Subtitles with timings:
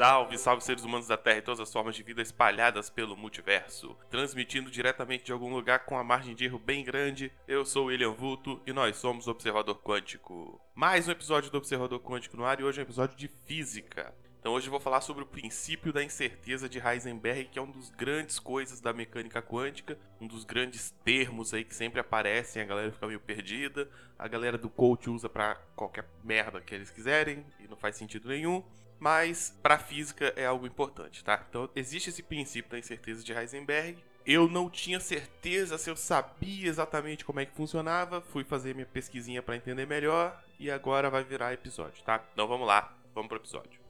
[0.00, 3.94] Salve, salve seres humanos da Terra e todas as formas de vida espalhadas pelo multiverso.
[4.08, 8.12] Transmitindo diretamente de algum lugar com a margem de erro bem grande, eu sou William
[8.12, 10.58] Vulto e nós somos Observador Quântico.
[10.74, 14.14] Mais um episódio do Observador Quântico no ar e hoje é um episódio de física.
[14.40, 17.70] Então hoje eu vou falar sobre o princípio da incerteza de Heisenberg, que é um
[17.70, 22.64] dos grandes coisas da mecânica quântica, um dos grandes termos aí que sempre aparecem, a
[22.64, 23.86] galera fica meio perdida,
[24.18, 28.30] a galera do coach usa para qualquer merda que eles quiserem e não faz sentido
[28.30, 28.64] nenhum,
[29.00, 31.44] mas para física é algo importante, tá?
[31.48, 34.04] Então existe esse princípio da incerteza de Heisenberg.
[34.26, 38.86] Eu não tinha certeza se eu sabia exatamente como é que funcionava, fui fazer minha
[38.86, 42.22] pesquisinha para entender melhor e agora vai virar episódio, tá?
[42.34, 43.80] Então vamos lá, vamos pro episódio.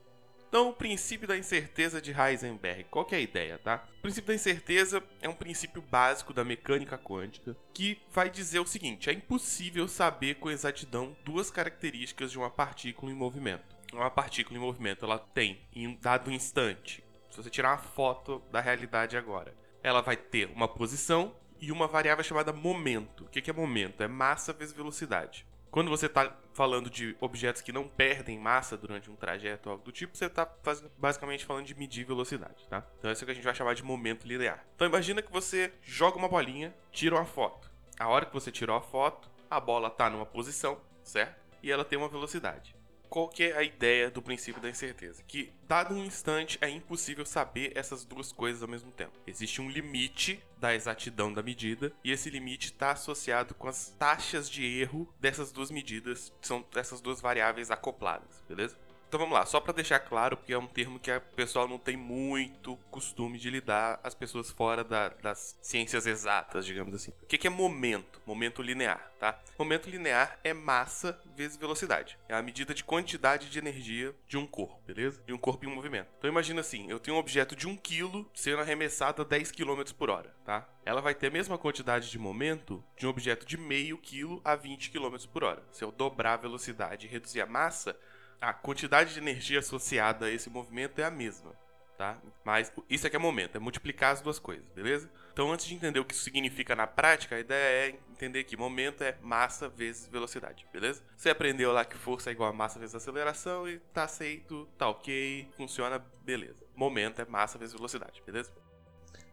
[0.51, 3.87] Então, o princípio da incerteza de Heisenberg, qual é a ideia, tá?
[3.99, 8.65] O princípio da incerteza é um princípio básico da mecânica quântica que vai dizer o
[8.65, 13.63] seguinte: é impossível saber com exatidão duas características de uma partícula em movimento.
[13.91, 17.03] Uma partícula em movimento, ela tem em um dado instante.
[17.29, 21.87] Se você tirar uma foto da realidade agora, ela vai ter uma posição e uma
[21.87, 23.25] variável chamada momento.
[23.25, 24.01] O que é momento?
[24.01, 25.45] É massa vezes velocidade.
[25.69, 29.85] Quando você está falando de objetos que não perdem massa durante um trajeto ou algo
[29.85, 30.49] do tipo, você está
[30.97, 32.85] basicamente falando de medir velocidade, tá?
[32.99, 34.65] Então isso é o que a gente vai chamar de momento linear.
[34.75, 37.71] Então imagina que você joga uma bolinha, tira uma foto.
[37.97, 41.39] A hora que você tirou a foto, a bola está numa posição, certo?
[41.63, 42.75] E ela tem uma velocidade
[43.11, 45.21] qual que é a ideia do princípio da incerteza?
[45.27, 49.11] Que, dado um instante, é impossível saber essas duas coisas ao mesmo tempo.
[49.27, 54.49] Existe um limite da exatidão da medida, e esse limite está associado com as taxas
[54.49, 58.77] de erro dessas duas medidas, que são essas duas variáveis acopladas, beleza?
[59.11, 61.77] Então vamos lá, só para deixar claro, porque é um termo que o pessoal não
[61.77, 67.11] tem muito costume de lidar, as pessoas fora da, das ciências exatas, digamos assim.
[67.21, 68.21] O que, que é momento?
[68.25, 69.37] Momento linear, tá?
[69.59, 72.17] Momento linear é massa vezes velocidade.
[72.29, 75.21] É a medida de quantidade de energia de um corpo, beleza?
[75.25, 76.07] De um corpo em movimento.
[76.17, 79.81] Então imagina assim, eu tenho um objeto de 1 kg sendo arremessado a 10 km
[79.91, 80.65] por hora, tá?
[80.85, 84.55] Ela vai ter a mesma quantidade de momento de um objeto de meio quilo a
[84.55, 85.61] 20 km por hora.
[85.69, 87.93] Se eu dobrar a velocidade e reduzir a massa,
[88.41, 91.53] a quantidade de energia associada a esse movimento é a mesma,
[91.95, 92.17] tá?
[92.43, 95.09] Mas isso aqui é momento, é multiplicar as duas coisas, beleza?
[95.31, 98.57] Então, antes de entender o que isso significa na prática, a ideia é entender que
[98.57, 101.03] momento é massa vezes velocidade, beleza?
[101.15, 104.89] Você aprendeu lá que força é igual a massa vezes aceleração e tá aceito, tá
[104.89, 106.65] ok, funciona, beleza.
[106.75, 108.51] Momento é massa vezes velocidade, beleza?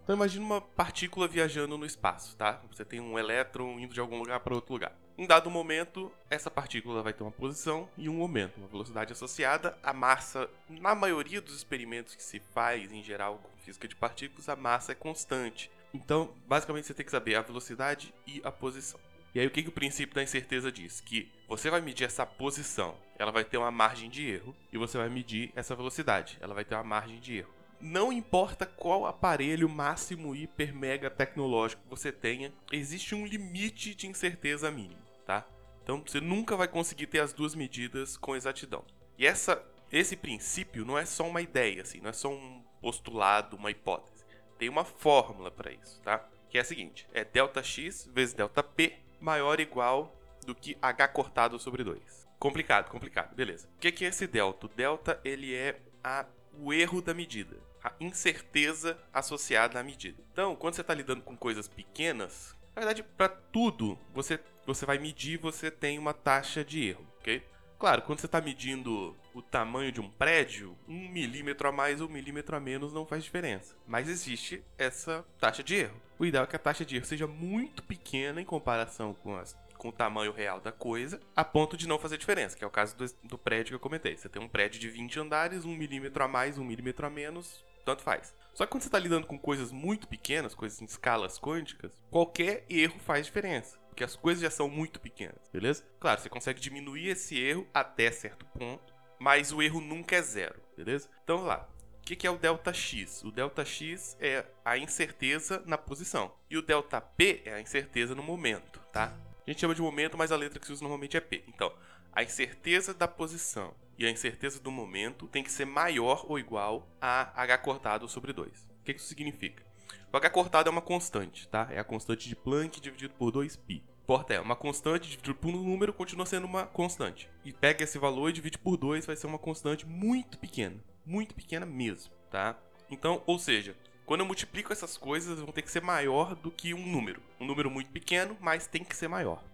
[0.05, 2.63] Então imagine uma partícula viajando no espaço, tá?
[2.71, 4.93] Você tem um elétron indo de algum lugar para outro lugar.
[5.19, 9.77] Em dado momento, essa partícula vai ter uma posição e um momento, uma velocidade associada.
[9.83, 14.49] A massa, na maioria dos experimentos que se faz em geral com física de partículas,
[14.49, 15.73] a massa é constante.
[15.93, 19.01] Então, basicamente, você tem que saber a velocidade e a posição.
[19.35, 21.01] E aí, o que, que o princípio da incerteza diz?
[21.01, 24.97] Que você vai medir essa posição, ela vai ter uma margem de erro, e você
[24.97, 29.69] vai medir essa velocidade, ela vai ter uma margem de erro não importa qual aparelho
[29.69, 35.47] máximo hiper mega tecnológico você tenha, existe um limite de incerteza mínimo tá?
[35.83, 38.83] Então você nunca vai conseguir ter as duas medidas com exatidão.
[39.19, 39.63] E essa,
[39.93, 44.25] esse princípio não é só uma ideia, assim, não é só um postulado, uma hipótese.
[44.59, 46.27] Tem uma fórmula para isso, tá?
[46.49, 51.59] Que é a seguinte: é ΔX vezes ΔP maior ou igual do que H cortado
[51.59, 52.27] sobre 2.
[52.39, 53.69] Complicado, complicado, beleza.
[53.77, 54.65] O que é esse delta?
[54.67, 56.25] O delta ele é a,
[56.55, 60.23] o erro da medida, a incerteza associada à medida.
[60.33, 64.99] Então, quando você está lidando com coisas pequenas, na verdade, para tudo você você vai
[64.99, 67.43] medir, você tem uma taxa de erro, ok?
[67.79, 72.09] Claro, quando você está medindo o tamanho de um prédio, um milímetro a mais ou
[72.09, 73.75] um milímetro a menos não faz diferença.
[73.87, 75.97] Mas existe essa taxa de erro.
[76.19, 79.57] O ideal é que a taxa de erro seja muito pequena em comparação com, as,
[79.79, 82.71] com o tamanho real da coisa, a ponto de não fazer diferença, que é o
[82.71, 84.19] caso do, do prédio que eu comentei.
[84.19, 87.65] Você tem um prédio de 20 andares, um milímetro a mais, um milímetro a menos,
[87.89, 88.35] tanto faz.
[88.55, 92.65] Só que quando você está lidando com coisas muito pequenas, coisas em escalas quânticas, qualquer
[92.69, 95.85] erro faz diferença porque as coisas já são muito pequenas, beleza?
[95.99, 100.63] Claro, você consegue diminuir esse erro até certo ponto, mas o erro nunca é zero,
[100.77, 101.11] beleza?
[101.25, 101.69] Então vamos lá.
[101.99, 103.25] O que é o delta x?
[103.25, 106.33] O delta x é a incerteza na posição.
[106.49, 109.13] E o delta p é a incerteza no momento, tá?
[109.45, 111.43] A gente chama de momento, mas a letra que se usa normalmente é p.
[111.49, 111.75] Então,
[112.13, 116.89] a incerteza da posição e a incerteza do momento tem que ser maior ou igual
[117.01, 118.69] a h cortado sobre 2.
[118.81, 119.67] O que isso significa?
[120.11, 121.69] O H cortado é uma constante, tá?
[121.71, 123.83] É a constante de Planck dividido por 2π.
[124.07, 127.29] Porta é uma constante dividido por um número continua sendo uma constante.
[127.45, 130.83] E pega esse valor e divide por 2, vai ser uma constante muito pequena.
[131.05, 132.57] Muito pequena mesmo, tá?
[132.91, 136.73] Então, ou seja, quando eu multiplico essas coisas, vão ter que ser maior do que
[136.73, 137.23] um número.
[137.39, 139.45] Um número muito pequeno, mas tem que ser maior.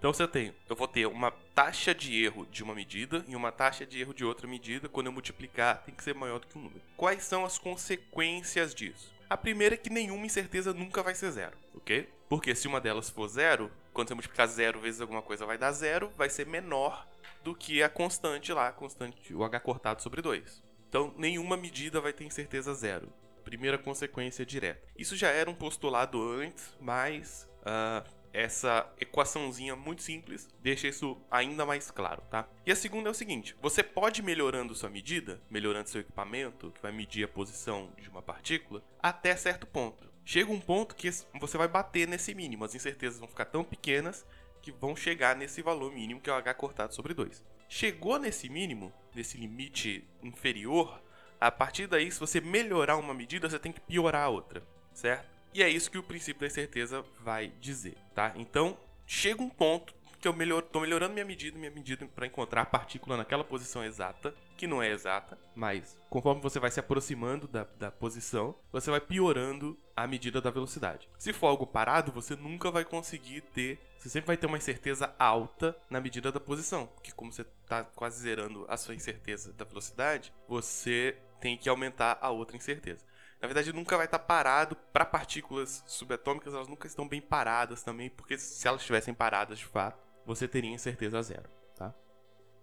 [0.00, 3.52] Então você tem, eu vou ter uma taxa de erro de uma medida e uma
[3.52, 4.88] taxa de erro de outra medida.
[4.88, 6.80] Quando eu multiplicar, tem que ser maior do que um número.
[6.96, 9.12] Quais são as consequências disso?
[9.28, 12.08] A primeira é que nenhuma incerteza nunca vai ser zero, ok?
[12.30, 15.70] Porque se uma delas for zero, quando você multiplicar zero vezes alguma coisa vai dar
[15.72, 17.06] zero, vai ser menor
[17.44, 20.62] do que a constante lá, a constante, o h cortado sobre 2.
[20.88, 23.12] Então, nenhuma medida vai ter incerteza zero.
[23.44, 24.80] Primeira consequência direta.
[24.96, 31.66] Isso já era um postulado antes, mas uh, essa equaçãozinha muito simples deixa isso ainda
[31.66, 32.48] mais claro, tá?
[32.64, 36.82] E a segunda é o seguinte: você pode melhorando sua medida, melhorando seu equipamento, que
[36.82, 40.08] vai medir a posição de uma partícula, até certo ponto.
[40.24, 41.10] Chega um ponto que
[41.40, 44.24] você vai bater nesse mínimo, as incertezas vão ficar tão pequenas
[44.62, 47.42] que vão chegar nesse valor mínimo que é o h cortado sobre 2.
[47.68, 51.00] Chegou nesse mínimo, nesse limite inferior,
[51.40, 54.62] a partir daí, se você melhorar uma medida, você tem que piorar a outra,
[54.92, 55.39] certo?
[55.52, 58.32] E é isso que o princípio da incerteza vai dizer, tá?
[58.36, 62.62] Então, chega um ponto que eu melhor, tô melhorando minha medida, minha medida para encontrar
[62.62, 67.48] a partícula naquela posição exata, que não é exata, mas conforme você vai se aproximando
[67.48, 71.08] da, da posição, você vai piorando a medida da velocidade.
[71.18, 75.14] Se for algo parado, você nunca vai conseguir ter, você sempre vai ter uma incerteza
[75.18, 79.64] alta na medida da posição, porque como você está quase zerando a sua incerteza da
[79.64, 83.09] velocidade, você tem que aumentar a outra incerteza
[83.40, 88.10] na verdade nunca vai estar parado para partículas subatômicas, elas nunca estão bem paradas também,
[88.10, 91.94] porque se elas estivessem paradas de fato, você teria incerteza zero, tá?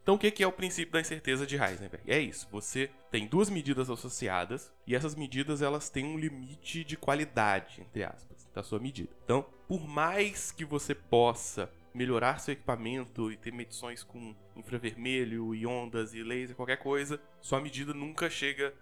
[0.03, 2.09] Então o que é o princípio da incerteza de Heisenberg?
[2.09, 6.95] É isso, você tem duas medidas associadas e essas medidas elas têm um limite de
[6.95, 9.09] qualidade, entre aspas, da sua medida.
[9.24, 15.65] Então, por mais que você possa melhorar seu equipamento e ter medições com infravermelho e
[15.65, 18.74] ondas e laser, qualquer coisa, sua medida nunca chega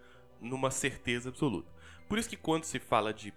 [0.42, 1.72] numa certeza absoluta.
[2.08, 3.34] Por isso que quando se fala de,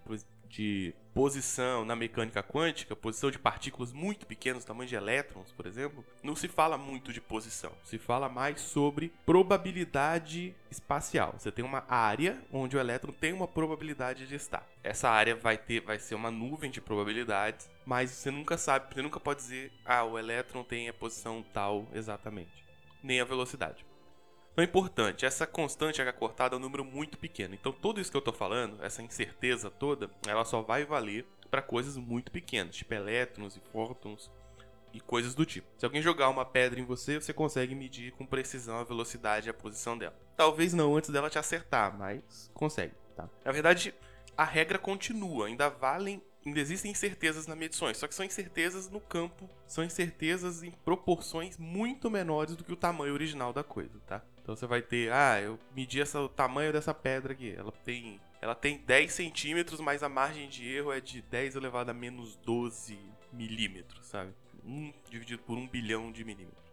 [0.49, 6.05] de posição na mecânica quântica, posição de partículas muito pequenas, tamanho de elétrons, por exemplo,
[6.23, 7.73] não se fala muito de posição.
[7.82, 11.35] Se fala mais sobre probabilidade espacial.
[11.37, 14.65] Você tem uma área onde o elétron tem uma probabilidade de estar.
[14.82, 19.03] Essa área vai ter, vai ser uma nuvem de probabilidades, mas você nunca sabe, você
[19.03, 22.65] nunca pode dizer, ah, o elétron tem a posição tal exatamente,
[23.03, 23.88] nem a velocidade.
[24.58, 27.55] Então é importante, essa constante H cortada é um número muito pequeno.
[27.55, 31.62] Então tudo isso que eu estou falando, essa incerteza toda, ela só vai valer para
[31.62, 34.28] coisas muito pequenas, tipo elétrons e fótons
[34.93, 35.69] e coisas do tipo.
[35.78, 39.50] Se alguém jogar uma pedra em você, você consegue medir com precisão a velocidade e
[39.50, 40.19] a posição dela.
[40.37, 43.31] Talvez não antes dela te acertar, mas consegue, tá?
[43.44, 43.94] Na verdade,
[44.37, 49.00] a regra continua, ainda valem ainda existem incertezas nas medições, só que são incertezas no
[49.00, 54.22] campo, são incertezas em proporções muito menores do que o tamanho original da coisa, tá?
[54.48, 57.54] Então você vai ter, ah, eu medi essa, o tamanho dessa pedra aqui.
[57.54, 61.90] Ela tem, ela tem 10 centímetros, mas a margem de erro é de 10 elevado
[61.90, 62.98] a menos 12
[63.30, 64.32] milímetros, sabe?
[64.64, 66.64] 1 dividido por 1 bilhão de milímetros.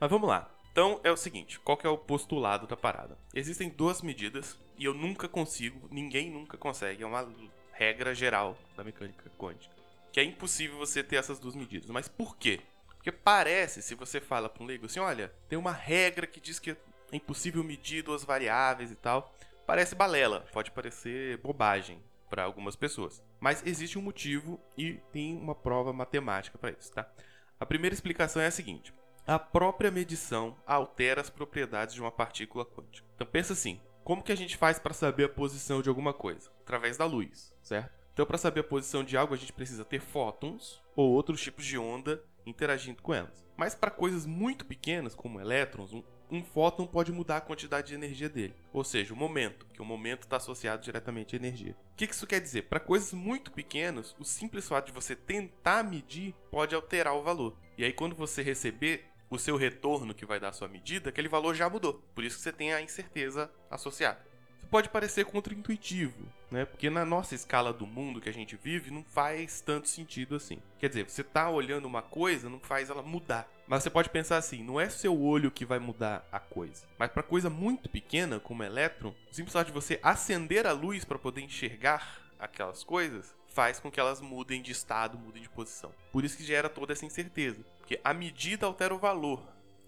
[0.00, 0.50] Mas vamos lá.
[0.72, 3.18] Então é o seguinte, qual que é o postulado da parada?
[3.34, 7.30] Existem duas medidas e eu nunca consigo, ninguém nunca consegue, é uma
[7.72, 9.74] regra geral da mecânica quântica,
[10.10, 11.90] que é impossível você ter essas duas medidas.
[11.90, 12.60] Mas por quê?
[13.02, 16.60] Porque parece, se você fala para um leigo assim, olha, tem uma regra que diz
[16.60, 16.76] que é
[17.12, 19.34] impossível medir duas variáveis e tal,
[19.66, 22.00] parece balela, pode parecer bobagem
[22.30, 23.20] para algumas pessoas.
[23.40, 27.10] Mas existe um motivo e tem uma prova matemática para isso, tá?
[27.58, 28.94] A primeira explicação é a seguinte:
[29.26, 33.08] a própria medição altera as propriedades de uma partícula quântica.
[33.16, 36.52] Então pensa assim, como que a gente faz para saber a posição de alguma coisa?
[36.60, 38.02] Através da luz, certo?
[38.12, 41.64] Então, para saber a posição de algo, a gente precisa ter fótons ou outros tipos
[41.64, 43.44] de onda interagindo com elas.
[43.56, 47.94] Mas para coisas muito pequenas, como elétrons, um, um fóton pode mudar a quantidade de
[47.94, 51.76] energia dele, ou seja, o momento, que o momento está associado diretamente à energia.
[51.92, 52.62] O que isso quer dizer?
[52.62, 57.56] Para coisas muito pequenas, o simples fato de você tentar medir pode alterar o valor.
[57.76, 61.28] E aí, quando você receber o seu retorno que vai dar a sua medida, aquele
[61.28, 62.02] valor já mudou.
[62.14, 64.31] Por isso que você tem a incerteza associada
[64.72, 66.64] pode parecer contraintuitivo, né?
[66.64, 70.62] Porque na nossa escala do mundo que a gente vive não faz tanto sentido assim.
[70.78, 73.46] Quer dizer, você tá olhando uma coisa, não faz ela mudar.
[73.66, 76.86] Mas você pode pensar assim, não é seu olho que vai mudar a coisa.
[76.98, 81.04] Mas para coisa muito pequena, como elétron, o simples fato de você acender a luz
[81.04, 85.92] para poder enxergar aquelas coisas faz com que elas mudem de estado, mudem de posição.
[86.10, 89.42] Por isso que gera toda essa incerteza, porque a medida altera o valor.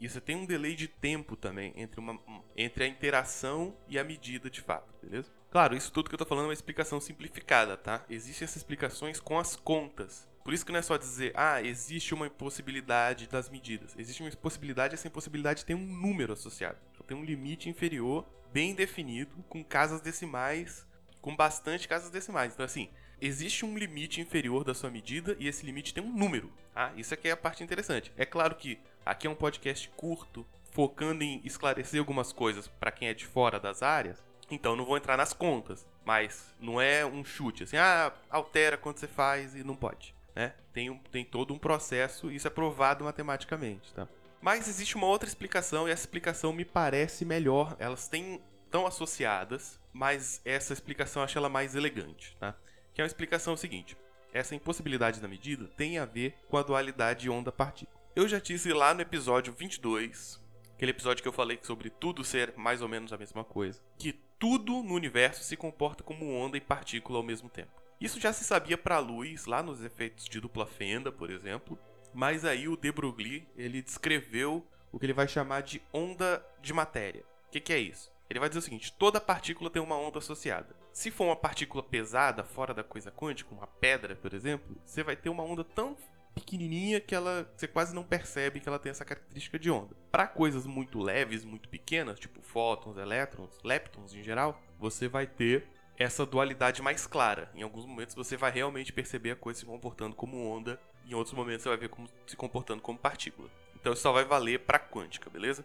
[0.04, 2.20] E você tem um delay de tempo também entre, uma,
[2.54, 5.32] entre a interação e a medida de fato, beleza?
[5.50, 8.04] Claro, isso tudo que eu tô falando é uma explicação simplificada, tá?
[8.10, 10.28] Existem essas explicações com as contas.
[10.44, 13.94] Por isso que não é só dizer, ah, existe uma impossibilidade das medidas.
[13.96, 16.76] Existe uma impossibilidade e essa impossibilidade tem um número associado.
[16.92, 20.86] Então tem um limite inferior, bem definido, com casas decimais,
[21.18, 22.52] com bastante casas decimais.
[22.52, 22.90] Então assim,
[23.22, 26.52] existe um limite inferior da sua medida e esse limite tem um número.
[26.74, 28.12] Ah, isso aqui é a parte interessante.
[28.16, 33.08] É claro que aqui é um podcast curto, focando em esclarecer algumas coisas para quem
[33.08, 35.86] é de fora das áreas, então não vou entrar nas contas.
[36.04, 40.14] Mas não é um chute assim, ah, altera quando você faz e não pode.
[40.34, 40.52] Né?
[40.72, 43.92] Tem, um, tem todo um processo e isso é provado matematicamente.
[43.94, 44.08] Tá?
[44.40, 47.76] Mas existe uma outra explicação e essa explicação me parece melhor.
[47.78, 52.36] Elas têm tão associadas, mas essa explicação eu acho ela mais elegante.
[52.38, 52.54] Tá?
[52.92, 53.96] Que é uma explicação seguinte:
[54.34, 58.02] essa impossibilidade da medida tem a ver com a dualidade onda-partícula.
[58.16, 60.40] Eu já disse lá no episódio 22,
[60.74, 64.12] aquele episódio que eu falei sobre tudo ser mais ou menos a mesma coisa, que
[64.36, 67.80] tudo no universo se comporta como onda e partícula ao mesmo tempo.
[68.00, 71.78] Isso já se sabia para a luz, lá nos efeitos de dupla fenda, por exemplo,
[72.12, 76.72] mas aí o de Broglie, ele descreveu o que ele vai chamar de onda de
[76.72, 77.24] matéria.
[77.46, 78.12] O que, que é isso?
[78.28, 80.74] Ele vai dizer o seguinte: toda partícula tem uma onda associada.
[80.94, 85.16] Se for uma partícula pesada, fora da coisa quântica, uma pedra, por exemplo, você vai
[85.16, 85.96] ter uma onda tão
[86.32, 89.96] pequenininha que ela você quase não percebe que ela tem essa característica de onda.
[90.12, 95.66] Para coisas muito leves, muito pequenas, tipo fótons, elétrons, leptons em geral, você vai ter
[95.98, 97.50] essa dualidade mais clara.
[97.56, 101.34] Em alguns momentos você vai realmente perceber a coisa se comportando como onda, em outros
[101.34, 103.50] momentos você vai ver como se comportando como partícula.
[103.74, 105.64] Então isso só vai valer para quântica, beleza?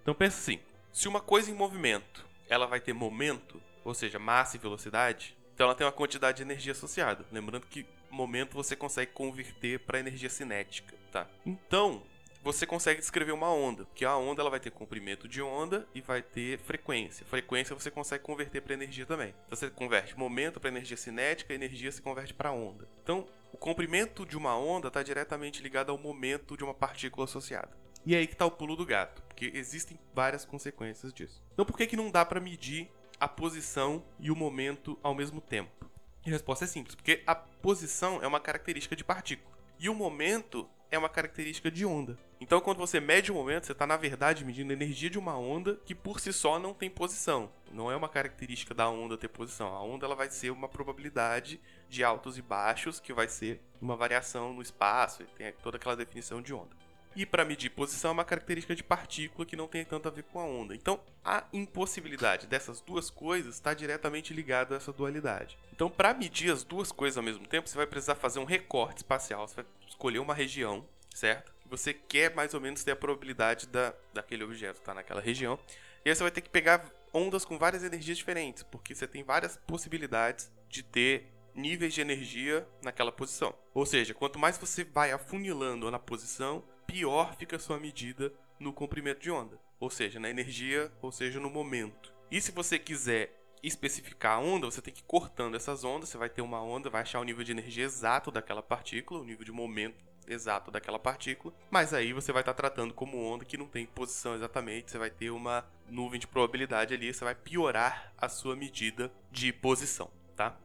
[0.00, 0.58] Então pensa assim,
[0.90, 5.66] se uma coisa em movimento, ela vai ter momento, ou seja, massa e velocidade, então
[5.66, 7.24] ela tem uma quantidade de energia associada.
[7.30, 11.26] Lembrando que momento você consegue converter para energia cinética, tá?
[11.44, 12.02] Então,
[12.44, 16.02] você consegue descrever uma onda, que a onda ela vai ter comprimento de onda e
[16.02, 17.24] vai ter frequência.
[17.24, 19.34] Frequência você consegue converter para energia também.
[19.46, 22.86] Então você converte momento para energia cinética, energia se converte para onda.
[23.02, 27.70] Então, o comprimento de uma onda está diretamente ligado ao momento de uma partícula associada.
[28.04, 31.42] E é aí que está o pulo do gato, porque existem várias consequências disso.
[31.54, 35.40] Então, por que, que não dá para medir a posição e o momento ao mesmo
[35.40, 35.90] tempo?
[36.24, 39.94] E a resposta é simples, porque a posição é uma característica de partícula e o
[39.94, 42.18] momento é uma característica de onda.
[42.40, 45.36] Então, quando você mede o momento, você está, na verdade, medindo a energia de uma
[45.36, 47.50] onda que por si só não tem posição.
[47.72, 49.68] Não é uma característica da onda ter posição.
[49.74, 53.96] A onda ela vai ser uma probabilidade de altos e baixos, que vai ser uma
[53.96, 56.76] variação no espaço, e tem toda aquela definição de onda.
[57.16, 60.24] E para medir posição é uma característica de partícula que não tem tanto a ver
[60.24, 60.74] com a onda.
[60.74, 65.56] Então, a impossibilidade dessas duas coisas está diretamente ligada a essa dualidade.
[65.72, 68.98] Então, para medir as duas coisas ao mesmo tempo, você vai precisar fazer um recorte
[68.98, 69.46] espacial.
[69.46, 71.52] Você vai escolher uma região, certo?
[71.66, 75.58] Você quer mais ou menos ter a probabilidade da, daquele objeto estar tá naquela região.
[76.04, 79.22] E aí você vai ter que pegar ondas com várias energias diferentes, porque você tem
[79.22, 83.54] várias possibilidades de ter níveis de energia naquela posição.
[83.72, 88.72] Ou seja, quanto mais você vai afunilando na posição, pior fica a sua medida no
[88.72, 92.14] comprimento de onda, ou seja, na energia, ou seja, no momento.
[92.30, 96.16] E se você quiser especificar a onda, você tem que ir cortando essas ondas, você
[96.16, 99.44] vai ter uma onda, vai achar o nível de energia exato daquela partícula, o nível
[99.44, 103.66] de momento exato daquela partícula, mas aí você vai estar tratando como onda que não
[103.66, 108.28] tem posição exatamente, você vai ter uma nuvem de probabilidade ali, você vai piorar a
[108.28, 110.56] sua medida de posição, tá?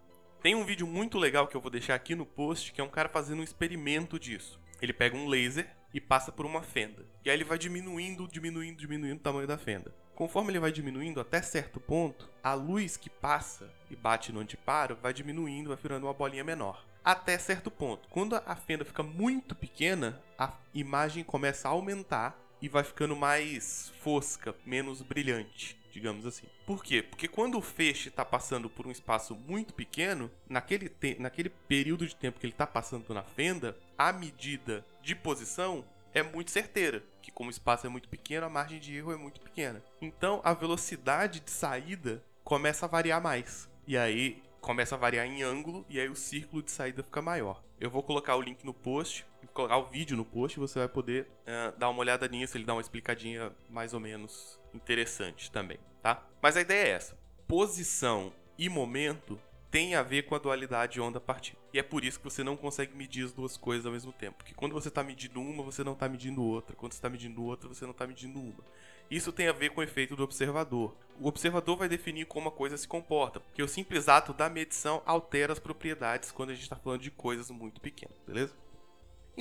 [0.44, 2.90] Tem um vídeo muito legal que eu vou deixar aqui no post, que é um
[2.90, 4.60] cara fazendo um experimento disso.
[4.82, 7.06] Ele pega um laser e passa por uma fenda.
[7.24, 9.94] E aí ele vai diminuindo, diminuindo, diminuindo o tamanho da fenda.
[10.16, 14.98] Conforme ele vai diminuindo até certo ponto, a luz que passa e bate no antiparo
[15.02, 16.86] vai diminuindo, vai virando uma bolinha menor.
[17.04, 18.10] Até certo ponto.
[18.10, 23.94] Quando a fenda fica muito pequena, a imagem começa a aumentar e vai ficando mais
[24.02, 26.48] fosca, menos brilhante digamos assim.
[26.66, 27.02] Por quê?
[27.02, 32.16] Porque quando o feixe está passando por um espaço muito pequeno, naquele, naquele período de
[32.16, 37.32] tempo que ele está passando na fenda, a medida de posição é muito certeira, que
[37.32, 39.84] como o espaço é muito pequeno, a margem de erro é muito pequena.
[40.02, 43.70] Então a velocidade de saída começa a variar mais.
[43.88, 47.64] E aí começa a variar em ângulo e aí o círculo de saída fica maior.
[47.80, 51.28] Eu vou colocar o link no post, colocar o vídeo no post você vai poder
[51.42, 56.24] uh, dar uma olhada nisso, ele dá uma explicadinha mais ou menos interessante também, tá?
[56.42, 57.18] Mas a ideia é essa.
[57.48, 59.40] Posição e momento
[59.72, 61.64] tem a ver com a dualidade onda-partícula.
[61.74, 64.38] E é por isso que você não consegue medir as duas coisas ao mesmo tempo.
[64.38, 66.76] Porque quando você está medindo uma, você não está medindo outra.
[66.76, 68.64] Quando você está medindo outra, você não está medindo uma.
[69.10, 70.96] Isso tem a ver com o efeito do observador.
[71.20, 75.02] O observador vai definir como a coisa se comporta, porque o simples ato da medição
[75.06, 78.56] altera as propriedades quando a gente está falando de coisas muito pequenas, beleza?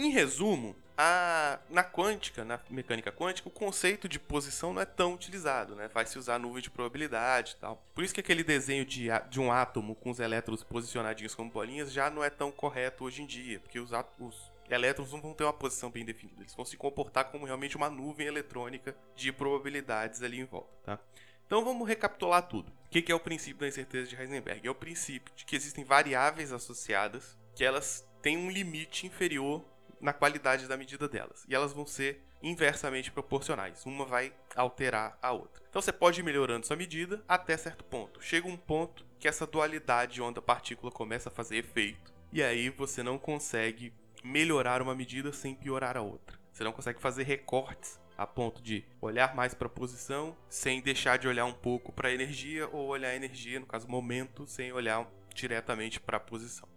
[0.01, 5.13] Em resumo, a, na quântica, na mecânica quântica, o conceito de posição não é tão
[5.13, 5.89] utilizado, né?
[5.93, 7.83] Vai se usar nuvem de probabilidade e tal.
[7.93, 11.93] Por isso que aquele desenho de, de um átomo com os elétrons posicionadinhos como bolinhas
[11.93, 13.91] já não é tão correto hoje em dia, porque os,
[14.21, 17.77] os elétrons não vão ter uma posição bem definida, eles vão se comportar como realmente
[17.77, 20.99] uma nuvem eletrônica de probabilidades ali em volta, tá?
[21.45, 22.71] Então vamos recapitular tudo.
[22.87, 24.65] O que é o princípio da incerteza de Heisenberg?
[24.65, 29.65] É o princípio de que existem variáveis associadas que elas têm um limite inferior
[30.01, 31.45] na qualidade da medida delas.
[31.49, 33.85] E elas vão ser inversamente proporcionais.
[33.85, 35.63] Uma vai alterar a outra.
[35.69, 38.23] Então você pode ir melhorando sua medida até certo ponto.
[38.23, 42.13] Chega um ponto que essa dualidade onda-partícula começa a fazer efeito.
[42.33, 46.39] E aí você não consegue melhorar uma medida sem piorar a outra.
[46.53, 51.19] Você não consegue fazer recortes a ponto de olhar mais para a posição sem deixar
[51.19, 54.73] de olhar um pouco para a energia ou olhar a energia, no caso momento, sem
[54.73, 56.69] olhar diretamente para a posição?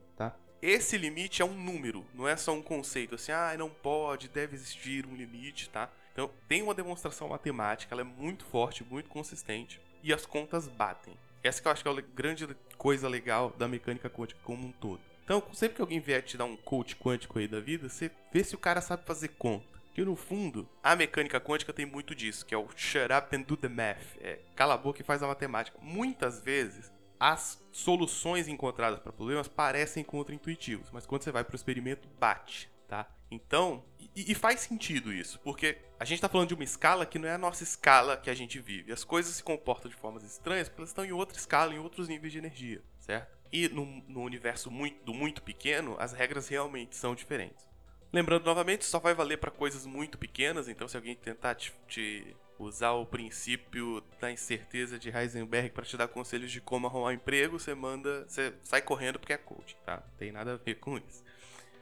[0.61, 4.55] Esse limite é um número, não é só um conceito assim, ah, não pode, deve
[4.55, 5.89] existir um limite, tá?
[6.13, 11.15] Então, tem uma demonstração matemática, ela é muito forte, muito consistente e as contas batem.
[11.43, 14.71] Essa que eu acho que é a grande coisa legal da mecânica quântica como um
[14.71, 15.01] todo.
[15.23, 18.43] Então, sempre que alguém vier te dar um coach quântico aí da vida, você vê
[18.43, 19.71] se o cara sabe fazer conta.
[19.93, 23.41] Que no fundo, a mecânica quântica tem muito disso, que é o shut up and
[23.41, 24.15] do the math.
[24.19, 25.77] É, cala a boca e faz a matemática.
[25.81, 26.91] Muitas vezes,
[27.21, 32.67] as soluções encontradas para problemas parecem contra-intuitivas, mas quando você vai para o experimento, bate,
[32.87, 33.07] tá?
[33.29, 33.85] Então,
[34.15, 37.29] e, e, faz sentido isso, porque a gente está falando de uma escala que não
[37.29, 38.91] é a nossa escala que a gente vive.
[38.91, 42.07] As coisas se comportam de formas estranhas porque elas estão em outra escala, em outros
[42.07, 43.37] níveis de energia, certo?
[43.53, 47.69] E no, no universo muito, do muito pequeno, as regras realmente são diferentes.
[48.11, 52.35] Lembrando novamente, só vai valer para coisas muito pequenas, então se alguém tentar te, te
[52.61, 57.11] usar o princípio da incerteza de Heisenberg para te dar conselhos de como arrumar um
[57.11, 59.97] emprego, você manda, você sai correndo porque é coach, tá?
[59.97, 61.23] Não tem nada a ver com isso.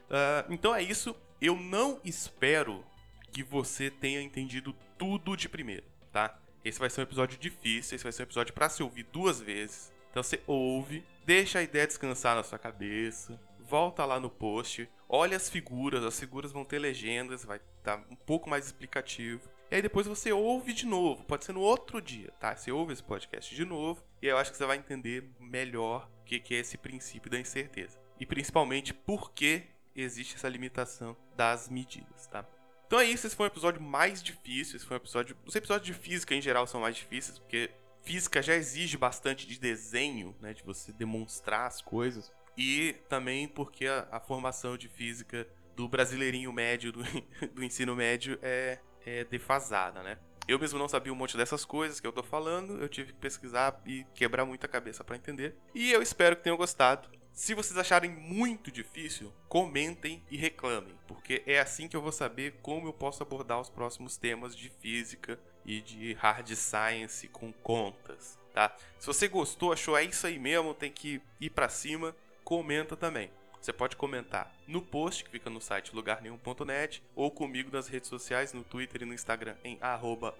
[0.08, 1.14] Uh, então é isso.
[1.40, 2.84] Eu não espero
[3.32, 6.38] que você tenha entendido tudo de primeiro, tá?
[6.64, 9.40] Esse vai ser um episódio difícil, esse vai ser um episódio para se ouvir duas
[9.40, 9.92] vezes.
[10.10, 15.36] Então você ouve, deixa a ideia descansar na sua cabeça, volta lá no post, olha
[15.36, 19.48] as figuras, as figuras vão ter legendas, vai estar tá um pouco mais explicativo.
[19.70, 22.56] E aí depois você ouve de novo, pode ser no outro dia, tá?
[22.56, 26.24] Você ouve esse podcast de novo e eu acho que você vai entender melhor o
[26.24, 27.96] que é esse princípio da incerteza.
[28.18, 29.62] E principalmente por que
[29.94, 32.44] existe essa limitação das medidas, tá?
[32.84, 35.36] Então é isso, esse foi um episódio mais difícil, esse foi um episódio...
[35.46, 37.70] Os episódios de física em geral são mais difíceis, porque
[38.02, 40.52] física já exige bastante de desenho, né?
[40.52, 46.52] De você demonstrar as coisas e também porque a, a formação de física do brasileirinho
[46.52, 47.04] médio, do,
[47.54, 50.18] do ensino médio, é, é defasada, né?
[50.48, 53.18] Eu mesmo não sabia um monte dessas coisas que eu tô falando, eu tive que
[53.18, 55.54] pesquisar e quebrar muita cabeça para entender.
[55.74, 57.08] E eu espero que tenham gostado.
[57.32, 62.58] Se vocês acharem muito difícil, comentem e reclamem, porque é assim que eu vou saber
[62.62, 68.38] como eu posso abordar os próximos temas de física e de hard science com contas,
[68.52, 68.74] tá?
[68.98, 73.30] Se você gostou, achou é isso aí mesmo, tem que ir para cima, comenta também.
[73.60, 78.54] Você pode comentar no post que fica no site lugarnenhum.net ou comigo nas redes sociais,
[78.54, 79.78] no Twitter e no Instagram em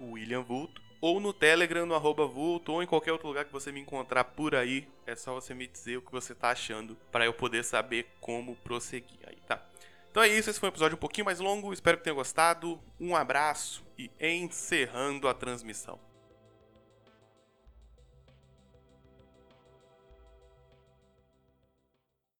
[0.01, 3.79] @williamvulto ou no Telegram no arroba Vulto ou em qualquer outro lugar que você me
[3.79, 4.87] encontrar por aí.
[5.05, 8.55] É só você me dizer o que você tá achando para eu poder saber como
[8.57, 9.63] prosseguir aí, tá?
[10.09, 12.79] Então é isso, esse foi um episódio um pouquinho mais longo, espero que tenha gostado.
[12.99, 15.99] Um abraço e encerrando a transmissão.